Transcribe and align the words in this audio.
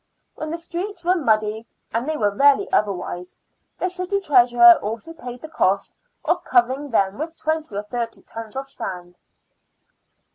When 0.33 0.49
the 0.49 0.57
streets 0.57 1.05
were 1.05 1.15
muddy, 1.15 1.67
and 1.93 2.09
they 2.09 2.17
were 2.17 2.33
rarely 2.33 2.67
otherwise, 2.71 3.35
the 3.77 3.87
city 3.87 4.19
treasurer 4.19 4.79
also 4.81 5.13
paid 5.13 5.41
the 5.43 5.47
cost 5.47 5.95
of 6.25 6.43
covering 6.43 6.89
them 6.89 7.19
with 7.19 7.37
twenty 7.37 7.75
or 7.75 7.83
thirty 7.83 8.23
tons 8.23 8.55
of 8.55 8.67
sand. 8.67 9.19